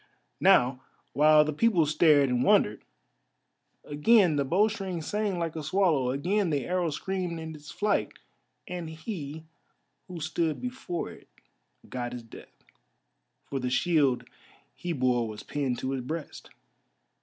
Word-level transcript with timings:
Now 0.39 0.81
while 1.13 1.45
the 1.45 1.53
people 1.53 1.85
stared 1.85 2.27
and 2.29 2.41
wondered, 2.41 2.81
again 3.83 4.35
the 4.35 4.43
bowstring 4.43 4.99
sang 5.03 5.37
like 5.37 5.55
a 5.55 5.61
swallow, 5.61 6.09
again 6.09 6.49
the 6.49 6.65
arrow 6.65 6.89
screamed 6.89 7.39
in 7.39 7.53
its 7.53 7.69
flight, 7.69 8.13
and 8.67 8.89
he 8.89 9.45
who 10.07 10.19
stood 10.19 10.59
before 10.59 11.11
it 11.11 11.27
got 11.87 12.13
his 12.13 12.23
death, 12.23 12.63
for 13.45 13.59
the 13.59 13.69
shield 13.69 14.23
he 14.73 14.91
bore 14.91 15.27
was 15.27 15.43
pinned 15.43 15.77
to 15.77 15.91
his 15.91 16.01
breast. 16.01 16.49